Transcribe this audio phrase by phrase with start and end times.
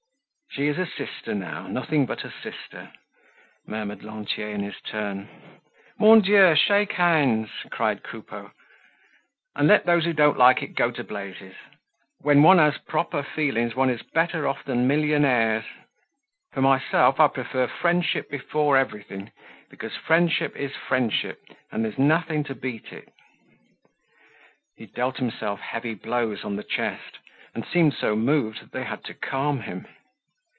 [0.53, 2.91] "She is a sister now—nothing but a sister!"
[3.65, 5.29] murmured Lantier in his turn.
[5.97, 6.57] "Mon Dieu!
[6.57, 8.51] shake hands," cried Coupeau,
[9.55, 11.55] "and let those who don't like it go to blazes!
[12.19, 15.63] When one has proper feelings one is better off than millionaires.
[16.51, 19.31] For myself I prefer friendship before everything
[19.69, 21.41] because friendship is friendship
[21.71, 23.13] and there's nothing to beat it."
[24.75, 27.19] He dealt himself heavy blows on the chest,
[27.55, 29.87] and seemed so moved that they had to calm him.